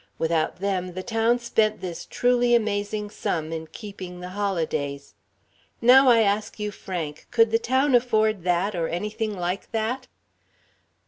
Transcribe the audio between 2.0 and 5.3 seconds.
truly amazing sum in keeping the holidays.